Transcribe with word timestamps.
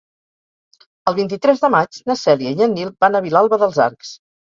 El 1.11 1.17
vint-i-tres 1.19 1.63
de 1.67 1.71
maig 1.77 2.01
na 2.09 2.17
Cèlia 2.25 2.57
i 2.59 2.67
en 2.71 2.77
Nil 2.81 2.93
van 3.07 3.19
a 3.19 3.25
Vilalba 3.31 3.65
dels 3.67 3.83
Arcs. 3.91 4.21